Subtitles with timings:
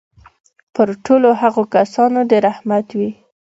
[0.73, 3.09] پر ټولو هغو کسانو دي رحمت وي.